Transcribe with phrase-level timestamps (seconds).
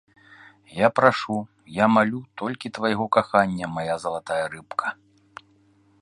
[0.77, 1.35] Я прашу,
[1.75, 4.87] я малю толькі твайго кахання, мая залатая рыбка.